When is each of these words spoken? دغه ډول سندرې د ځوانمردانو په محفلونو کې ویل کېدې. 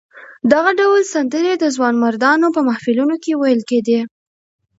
دغه 0.51 0.71
ډول 0.79 1.01
سندرې 1.13 1.53
د 1.59 1.65
ځوانمردانو 1.75 2.47
په 2.55 2.61
محفلونو 2.67 3.15
کې 3.23 3.33
ویل 3.41 3.61
کېدې. 3.69 3.99